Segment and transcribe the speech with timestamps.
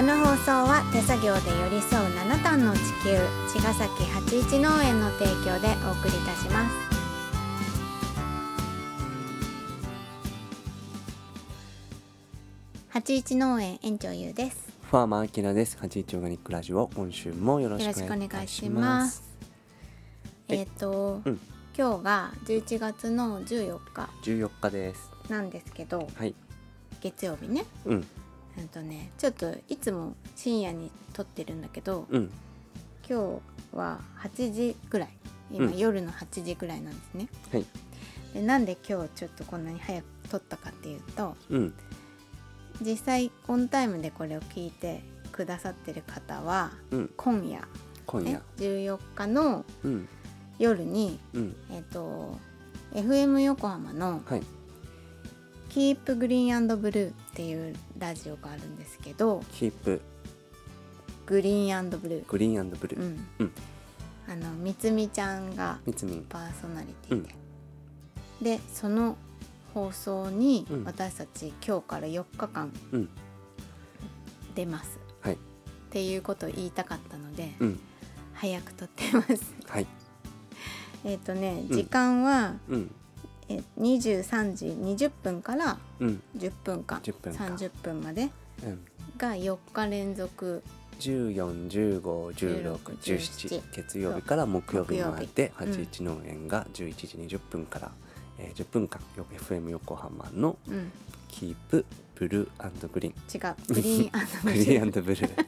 [0.00, 3.18] この放送は手作業で寄り添う七段の地球
[3.52, 6.74] 茅ヶ崎八一農園の提供でお送りいたします
[12.88, 15.76] 八一農園園長ゆうですファーマーアキラです。
[15.78, 19.22] 八一オーガニックラジオ今週もよろしくお願いしまますす。
[20.48, 21.38] えっ、と、うん
[21.76, 25.10] 今日が11月の14日14日です。
[25.28, 26.34] なんですけどはい。
[27.02, 28.06] 月曜日ねうん
[28.58, 32.30] うんとねちょっといつも深夜に撮ってるんだけどうん。
[33.08, 33.40] 今
[33.72, 35.08] 日は8時ぐらい。
[35.50, 35.76] 今、うん。
[35.76, 37.28] 夜の8時ぐらいなんですね。
[37.52, 37.66] はい。
[38.34, 41.74] でなんで今日ちょっとこんなに早く撮ったかっていうとうん。
[42.80, 47.10] 実際オンタイムでこれを聞いてくださってる方はうん。
[47.16, 47.66] 今夜、ね
[48.06, 50.08] 今夜、、14日のうん。
[50.58, 51.56] 夜にうん。
[51.72, 52.38] えっ、と
[52.92, 54.42] FM 横浜のはい
[55.70, 60.00] 「Keep Green Blue」っていうラジオがあるんですけどキープ
[61.26, 63.52] グリーンブルーグリーンブルー、うん、うん。
[64.28, 66.24] あのみつみちゃんがみつみ。
[66.28, 67.22] パーソナリティ
[68.42, 69.16] で、でその
[69.72, 70.84] 放送にうん。
[70.84, 73.08] 私たち今日から4日間うん。
[74.56, 75.34] 出ます、はい。
[75.34, 75.36] っ
[75.90, 77.80] ていうことを言いたかったので、うん。
[78.34, 79.54] 早く撮ってます。
[79.68, 79.86] はい。
[81.04, 81.76] えっとねうん。
[81.76, 82.90] 時間は、うん
[83.50, 86.22] え23時20分からうん。
[86.38, 88.30] 10分間10分間30分まで
[88.62, 88.80] うん。
[89.18, 90.62] が4日連続。
[91.00, 95.72] 14151617 17月曜日から木曜日まで木曜日。
[95.72, 97.90] 八一農園が11時20分から、
[98.38, 99.00] えー、10分間。
[99.16, 100.92] よ FM 横浜のうん。
[101.28, 101.84] キープ
[102.16, 103.14] ブルーグリーン。
[103.34, 103.56] 違う。
[103.74, 105.46] グリーングリーンブブルー。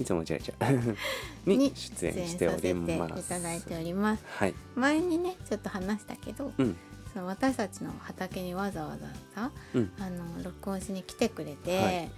[0.00, 0.96] いつも間違えちゃう
[1.50, 4.24] にに出演しておさせていりますただいております。
[4.26, 4.54] はい。
[4.74, 6.76] 前にねちょっと話したけど、うん
[7.12, 9.92] その私たちの畑にわざわざさうん。
[9.98, 12.10] あの録音しに来てくれて、はい。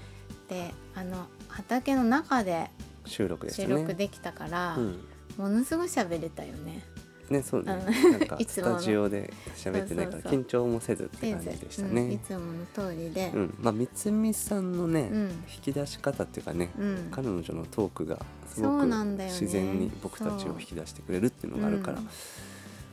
[0.48, 2.70] であの畑の中で
[3.06, 5.00] 収録です収ね録できたから、うん。
[5.36, 6.82] ものすごい喋れたよね。
[7.30, 7.72] ねそうね。
[7.72, 13.54] うんなんか スタジオで喋ってないから緊張もせずって感じでしたうんいねつもの通りで、うん。
[13.60, 15.22] まあ三つみさんのね、うん。
[15.52, 17.08] 引き出し方っていうかね、うん。
[17.10, 22.02] 彼女のトークがすそごく自然に僕たちを引き出してくれるっていうのがあるから、う。
[22.02, 22.08] ん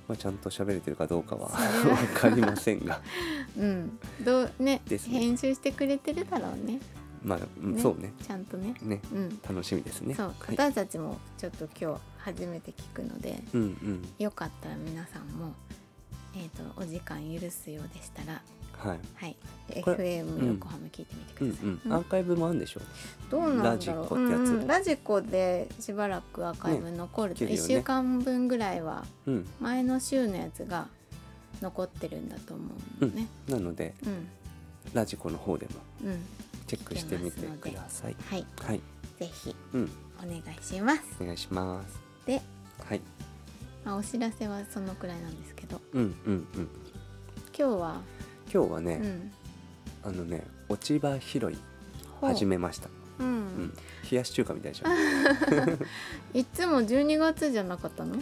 [0.09, 2.99] まあ、ちゃんと喋れてるかどうかは分かりませんが。
[3.55, 5.19] うん、どうねですね。
[5.19, 6.79] 編集してくれてるだろうね。
[7.23, 7.81] まあ、うんね。
[7.81, 8.11] そうね。
[8.25, 8.73] ちゃんとね。
[8.81, 8.99] ね。
[9.13, 9.39] うん。
[9.47, 10.15] 楽しみですね。
[10.15, 14.09] そう、はい、私たちもちょっと今日初めて聞くので、うんうん。
[14.17, 15.53] よかったら皆さんも
[16.35, 18.41] えっ、とお時間許すようでしたら、
[18.79, 18.99] はい。
[19.15, 19.35] はい、
[19.69, 21.65] FM 横浜聞いてみてくうんださい。
[21.67, 22.81] うん、アーカイブもあるんでしょ
[23.29, 24.67] どうなんだろう。
[24.67, 27.75] ラジコでしばらくアーカイブ残ると、1ね聞けるよね。
[27.75, 29.47] 週間分ぐらいはうん。
[29.59, 30.87] 前の週のやつが
[31.61, 32.63] 残ってるんだと思
[33.01, 33.27] うのね。
[33.47, 34.27] なのでうん、
[34.93, 35.71] ラジコの方でも
[36.05, 36.21] うん、
[36.67, 38.15] チェックしてみてください。
[38.29, 38.81] はい、はい。
[39.19, 39.91] ぜひうん。
[40.21, 41.01] お願いします。
[41.19, 41.99] お願いします。
[42.25, 42.41] で、
[42.87, 43.01] はい。
[43.85, 46.69] まあ、お知らせはそのくらいなんですけど、うんうんうん。
[47.57, 48.01] 今日は、
[48.51, 49.31] 今日はね、うん、
[50.03, 51.57] あのね落ち葉拾い
[52.21, 52.89] 始めました。
[53.19, 53.39] ううん。
[53.65, 53.73] ん、
[54.09, 54.93] 冷やし中華みたいじゃん。
[56.33, 58.15] い いつも12月じゃなかったの？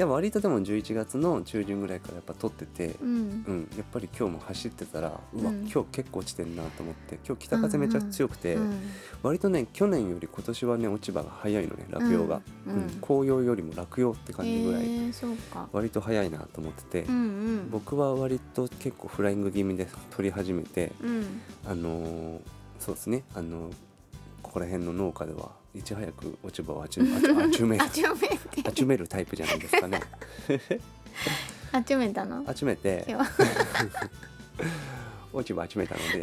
[0.00, 3.44] や割とでも11月の中旬ぐらいからやっぱ撮っててう、ん。
[3.46, 5.60] う、ん、やっぱり今日も走ってたらうわ、うん。
[5.70, 8.78] 今日結構落ちてんなと思って今日北風めちゃ強くて、うん
[9.22, 12.90] 割とね去年より今年はね落ち葉が早いのね落葉が、うんうん。
[13.00, 15.68] 紅葉よりも落葉って感じぐらい、へえそうか。
[15.72, 17.70] 割と早いなと思ってて、うんうん。
[17.70, 21.40] 僕は割と結構フライング気味で撮り始めてうん。
[21.66, 22.40] あのー
[22.80, 23.74] そうですねあのこ
[24.54, 27.90] こら辺の農家ではいち早く落ち葉を集め あ集めて。
[28.72, 30.00] 集めるタイプじゃないですかね。
[31.88, 32.44] 集めたの？
[32.54, 33.04] 集めて
[35.34, 36.22] 落ち葉集めたので。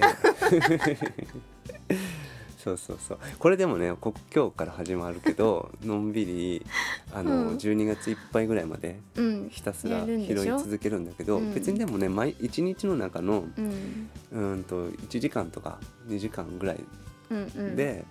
[2.57, 3.19] そうそうそう。
[3.37, 6.65] これでもねこ今日から始まるけどのんびり
[7.11, 7.57] あの、うん。
[7.57, 9.49] 12月いっぱいぐらいまでうん。
[9.49, 11.53] ひたすら拾い続けるんだけど、うん。
[11.53, 14.09] 別にでもね毎一日の中のうん。
[14.31, 16.79] うーんと1時間とか2時間ぐらい
[17.29, 17.75] うんうん。
[17.75, 18.05] で、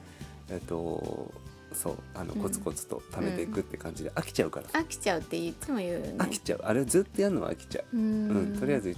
[0.50, 1.32] えっと
[1.72, 2.40] そうあのうん。
[2.42, 6.14] コツコツと貯めていくって感じで飽きちゃうから、飽きちゃうっていつも言うよね。
[6.18, 6.60] 飽きちゃう。
[6.64, 8.54] あれずっとやるのは飽きちゃう、ううん。
[8.56, 8.96] んとりあえず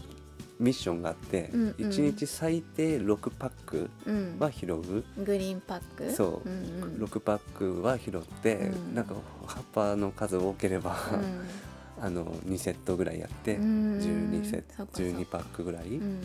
[0.58, 1.70] ミッションがあって、うんうん。
[1.76, 4.36] 1日最低6パックうん。
[4.38, 4.80] は拾う、
[5.22, 6.10] グリーンパック？
[6.12, 6.48] そう。
[6.48, 7.04] うんうん。
[7.04, 8.94] 6パックは拾って、うん。
[8.94, 9.14] なんか
[9.46, 11.46] 葉っぱの数多ければ、うん。
[12.00, 15.18] あの2セットぐらいやって、うん12セットそっかそっか。
[15.18, 16.18] 12パックぐらい、うん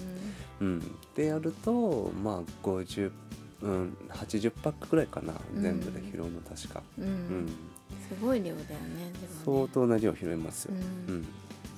[0.62, 3.12] うん、でやるとまあ50、
[3.62, 5.62] うん、80パックぐらいかな、うん。
[5.62, 7.46] 全部で拾うの確か、ううん。
[7.46, 7.48] ん。
[8.08, 9.12] すごい量だよね。
[9.22, 9.68] で相。
[9.68, 10.74] 当な量拾いますよ、
[11.08, 11.20] ううん。
[11.22, 11.28] ん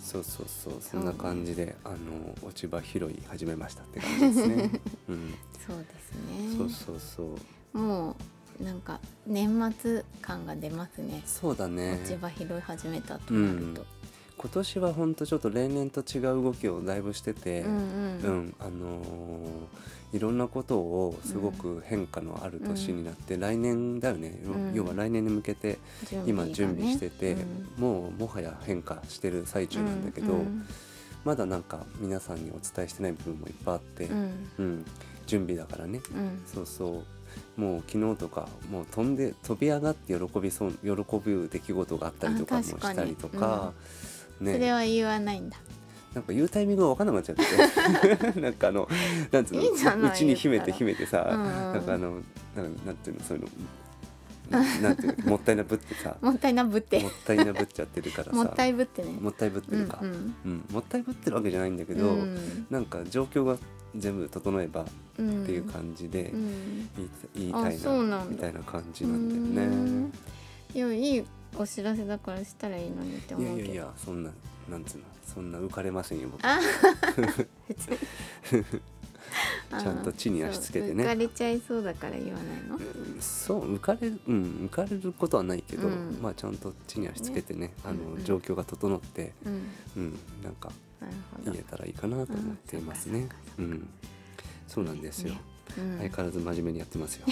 [0.01, 1.95] そうそうそうそんな感じであの
[2.41, 5.33] 落ち葉拾い始めましたって感じですね、 うん、
[5.67, 6.57] そうですね。
[6.57, 7.37] そうそうそ
[7.73, 7.77] う。
[7.77, 8.15] も
[8.59, 11.21] うなんか年末感が出ますね。
[11.25, 11.99] そうだね。
[12.03, 13.85] 落ち葉拾い始めたとなると、
[14.41, 18.55] 今年はほんとちょっと例年と違う動きをだいぶしてて、うんうんうん。
[18.59, 19.49] あのー
[20.11, 24.73] いろんなことをすごく変化のある年になって、来年だよね、うん。
[24.73, 25.77] 要は来年に向けて
[26.25, 27.83] 今準備してて、うん。
[27.83, 30.65] もうもはや変化してる最中なんだけど、うん
[31.25, 34.49] まだなんか皆さんにお伝えしてない部分もいっぱいあって、うん。
[34.57, 34.85] うん。
[35.27, 35.99] 準備だからね。
[36.15, 36.41] うん。
[36.47, 37.03] そうそ
[37.57, 37.61] う。
[37.61, 43.73] もう昨日とかもう飛んで飛び上がって喜びそう喜ぶ出来事があったりとかもしたりとか、
[44.39, 45.57] それねは言わないんだ。
[46.13, 48.41] なんか言うタイミングが分からなくなっちゃって。
[48.41, 48.89] なんかあの
[49.31, 51.47] なんつうのうちに秘めて秘めてさ、うんうん。
[51.73, 53.49] なんかあのなんかなんていうのそういうの
[54.49, 56.15] ななんていうのもったいなぶってさ。
[56.21, 56.99] もったいなぶって。
[56.99, 58.31] もったいなぶっちゃってるからさ。
[58.31, 59.11] もったいぶってね。
[59.21, 60.11] もったいぶってるか、ううん。
[60.11, 62.67] んもったいぶってるわけじゃないんだけうんど、うん。
[62.71, 63.57] なんか状況が
[63.95, 64.85] 全部整えばっ
[65.19, 65.45] うん。
[65.45, 66.89] ていう感じでうん。
[66.95, 70.09] 言い言いたいなみたいな感じなんだよね。
[70.73, 71.25] いやいい
[71.57, 73.65] お知らせだからしたらいいのにってい思うけど。
[73.65, 74.31] やいやいやそんな
[74.69, 76.41] なんつうのそんな浮かれませんよ僕。
[79.69, 81.03] ちゃんと地に足つけてね。
[81.03, 82.79] 浮かれちゃいそうだから言わないの？
[83.21, 86.17] そう浮かれるうん浮かれることはないけど、うん。
[86.21, 88.13] まあちゃんと地に足つけてねあの、うん。
[88.15, 89.63] うん状況が整ってうん。
[89.97, 90.71] うんなんか
[91.45, 93.27] 言えたらいいかなと思っていますね。
[93.57, 93.71] ううん。
[93.73, 93.89] ん
[94.67, 97.25] そうなんですよ、ねうん相変わらず真面目にやってますよ。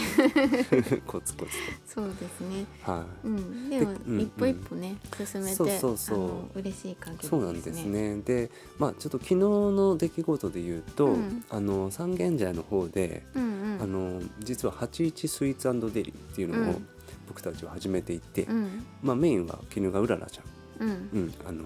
[1.06, 1.52] コツコツ
[1.86, 2.66] そうですね。
[2.86, 3.70] とはい、うん。
[3.70, 6.16] でも一歩一歩ね進めてそうそうそ
[6.56, 6.60] う。
[6.60, 7.30] 嬉しい限りですね。
[7.30, 8.22] そうなんですね。
[8.22, 11.44] でまあちょっと昨日の出来事で言うと、うん。
[11.50, 13.82] あの三軒茶屋の方で、うんうん。
[13.82, 16.88] あの実は81スイーツデリっていうのをうん。
[17.28, 18.86] 僕たちは始めていて、うん。
[19.04, 21.10] まあ、メインは絹がうららちゃん、うん。
[21.14, 21.64] うん、あの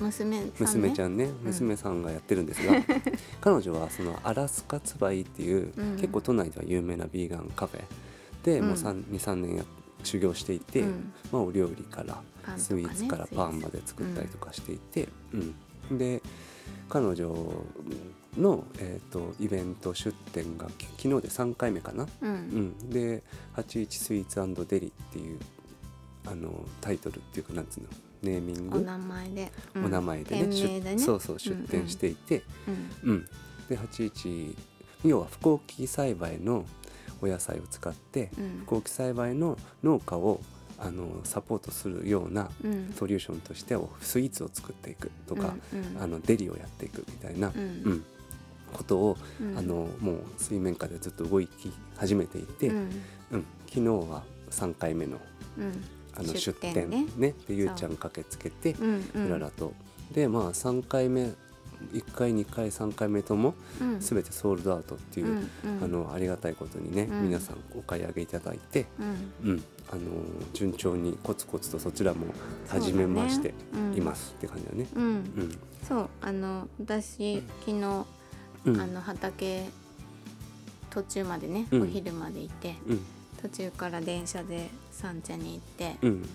[0.00, 0.50] 娘さんね。
[0.58, 1.30] 娘ちゃんね。
[1.42, 2.74] 娘さんがやってるんですが、
[3.40, 5.96] 彼女はそのアラスカツバイっていう、うん。
[5.96, 7.82] 結構都内では有名なビーガンカフェ。
[8.44, 8.68] で、うん。
[8.68, 9.64] もう23年や
[10.02, 11.12] 修行していて、うん。
[11.32, 12.22] まあ、お料理から
[12.56, 15.08] スイーツからパンまで作ったりとかしていて、
[15.90, 15.98] うん。
[15.98, 16.22] で
[16.88, 17.64] 彼女
[18.38, 22.34] の、えー、とイベント出店がき昨日で3回目かな、ううん。
[22.68, 23.22] ん、で
[23.56, 25.38] 「81スイーツデリ」っていう
[26.26, 27.88] あのタイトルっていうかなんつうの
[28.22, 28.78] ネーミング？
[28.78, 29.52] お名前で。
[29.74, 29.84] うん。
[29.84, 30.98] お名前でね,ね。
[30.98, 32.42] そうそう出店していて、
[33.04, 33.26] うんうん
[33.68, 34.56] で81
[35.04, 36.64] 要は不幸期栽培の
[37.20, 38.62] お野菜を使って、うん。
[38.64, 40.40] 不幸期栽培の農家を
[40.78, 42.92] あのサポートするようなうん。
[42.94, 46.02] ソリューションとしてスイーツを作っていくとか、うんうん。
[46.02, 47.62] あのデリをやっていくみたいな、うん。
[47.62, 47.64] う
[47.96, 48.04] ん。
[48.72, 49.58] ことを、うん。
[49.58, 51.48] あのもう水面下でずっと動き
[51.96, 52.80] 始めていて、ううん。
[52.80, 52.90] ん
[53.66, 55.18] 昨日は3回目の
[55.58, 55.84] うん
[56.16, 57.06] あの出出店店ね。
[57.16, 58.74] ねでゆうちゃん駆けつけて、
[59.14, 59.28] う。
[59.28, 59.72] ららと。
[60.12, 61.32] でまあ3回目
[61.92, 64.00] 1回2回3回目ともうん。
[64.00, 65.48] 全てソールドアウトっていう、
[65.82, 67.22] あのありがたいことにね、うん。
[67.24, 68.86] 皆さんお買い上げいただいて、
[69.42, 69.50] うん。
[69.50, 70.00] うん、あの
[70.52, 72.26] 順調にコツコツとそちらも
[72.68, 73.54] 始めまして
[73.96, 74.86] いますって感じだね。
[74.94, 75.04] うん。
[75.04, 75.58] うん。
[75.86, 76.08] そう。
[76.20, 78.06] あの私昨日
[78.66, 78.80] うん。
[78.80, 79.68] あの畑
[80.90, 81.82] 途中までね、うん。
[81.82, 83.00] お昼までいてうん
[83.44, 86.28] 途中から電車で三茶に行って、うん。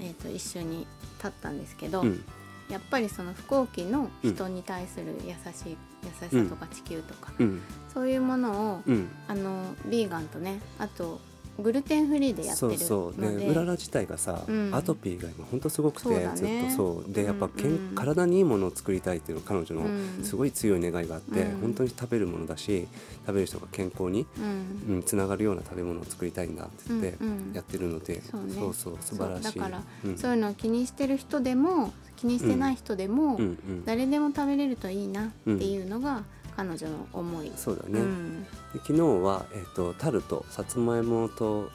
[0.00, 0.86] えー、と一緒に
[1.18, 2.24] 立ったんですけど、うん。
[2.70, 7.60] やっぱりその不幸期の人に対する優しい、優しさとか地球とか、うん。
[7.92, 9.08] そういうものを、うん。
[9.28, 11.20] あのビーガンとねあと
[11.58, 14.74] グルテンフリーでやってそうるそうのででうらら自体がさ、うん。
[14.74, 16.30] アトピーが今ほんとすごくて、ね。
[16.34, 17.12] ずっとそう。
[17.12, 17.94] でやっぱけん、うんうん。
[17.94, 20.24] 体にいいものを作りたいっていうのが彼女のうん。
[20.24, 21.60] すごい強い願いがあって、うん。
[21.60, 22.86] 本当に食べるものだし
[23.26, 24.94] 食べる人が健康にうん。
[24.96, 27.52] うん、つながるような食べ物を作りたいんだって言ってうんうん。
[27.54, 28.54] やってるので、そうね。
[28.54, 29.42] そうそう素晴らしい。
[29.44, 30.18] そうだから、うん。
[30.18, 33.40] そういうのを気にしてる人でも気にしてない人でも、うん。
[33.40, 36.24] うん誰でも食べれるといいなっていうのが
[36.56, 37.52] 彼女の思い。
[37.56, 38.44] そうだね、うん。
[38.44, 38.48] で
[38.78, 41.70] 昨日は、えっとタルトさつまいもと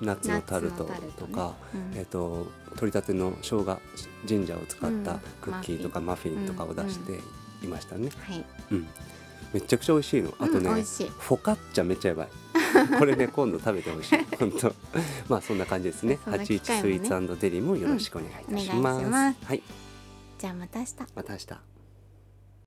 [0.00, 0.84] ナッツのタルト
[1.18, 3.78] とか、うんえっと取り立ての生姜
[4.24, 5.18] ジンジャーを使ったうん。
[5.40, 6.46] クッキーとかマフィン。
[6.46, 7.20] とかを出して
[7.62, 8.88] いましたね、はい、うん。
[9.52, 10.34] めちゃくちゃ美味しいの。
[10.38, 12.28] あとね、フォカッチャめっちゃやばい。
[12.98, 14.18] これね今度食べてほしい。
[14.38, 14.74] 本当。
[15.28, 16.18] まあそんな感じですね。
[16.24, 16.98] そんな機81会もね。
[16.98, 18.80] スイーツデリもよろしくお願いいたします,、うん。
[18.80, 19.38] お願いします。
[19.44, 19.62] はい。
[20.38, 20.96] じゃあまた明日。
[21.14, 21.71] また明日